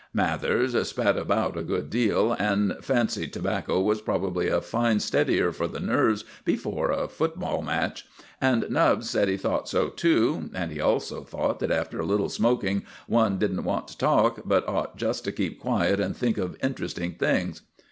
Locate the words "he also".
10.71-11.23